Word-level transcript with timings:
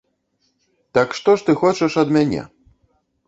Так, 0.97 1.13
што 1.19 1.35
ж 1.41 1.45
ты 1.49 1.55
хочаш 1.61 1.97
ад 2.05 2.09
мяне? 2.17 2.41